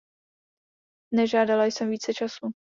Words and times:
Nežádala 1.13 1.65
jsem 1.65 1.89
více 1.89 2.13
času. 2.13 2.51